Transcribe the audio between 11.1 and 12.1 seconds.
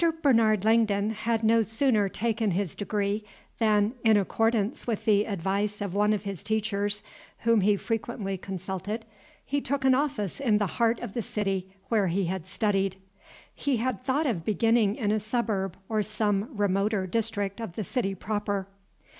the city where